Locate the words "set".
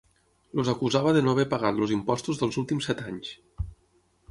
2.91-3.07